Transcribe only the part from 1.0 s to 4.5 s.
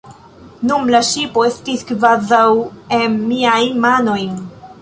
ŝipo estis kvazaŭ en miajn manojn.